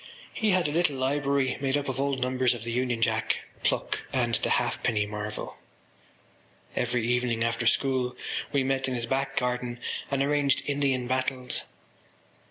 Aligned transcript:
He 0.33 0.49
had 0.49 0.67
a 0.67 0.71
little 0.71 0.95
library 0.95 1.57
made 1.61 1.77
up 1.77 1.87
of 1.87 2.01
old 2.01 2.19
numbers 2.19 2.55
of 2.55 2.63
The 2.63 2.71
Union 2.71 3.03
Jack, 3.03 3.41
Pluck 3.63 4.01
and 4.11 4.33
The 4.33 4.49
Halfpenny 4.49 5.05
Marvel. 5.05 5.57
Every 6.75 7.07
evening 7.07 7.43
after 7.43 7.67
school 7.67 8.15
we 8.51 8.63
met 8.63 8.87
in 8.87 8.95
his 8.95 9.05
back 9.05 9.37
garden 9.37 9.79
and 10.09 10.23
arranged 10.23 10.63
Indian 10.65 11.05
battles. 11.05 11.65